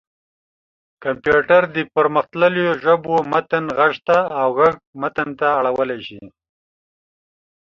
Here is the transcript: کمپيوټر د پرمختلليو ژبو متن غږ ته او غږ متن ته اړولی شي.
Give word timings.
کمپيوټر 1.03 1.61
د 1.75 1.77
پرمختلليو 1.95 2.69
ژبو 2.83 3.15
متن 3.31 3.65
غږ 3.77 3.93
ته 4.07 4.17
او 4.39 4.47
غږ 4.59 4.75
متن 5.01 5.29
ته 5.39 5.47
اړولی 5.59 5.99
شي. 6.07 6.21